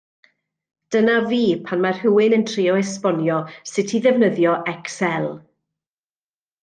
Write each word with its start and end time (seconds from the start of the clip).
Dyna 0.93 1.17
fi 1.25 1.41
pan 1.67 1.83
mae 1.83 1.95
rhywun 1.99 2.35
yn 2.37 2.45
trio 2.53 2.79
esbonio 2.85 3.37
sut 3.73 3.93
i 3.99 4.01
ddefnyddio 4.07 4.57
Excel. 4.75 5.29